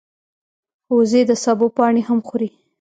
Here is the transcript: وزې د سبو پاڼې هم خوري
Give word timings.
وزې 0.95 1.21
د 1.27 1.31
سبو 1.43 1.67
پاڼې 1.77 2.01
هم 2.07 2.19
خوري 2.27 2.49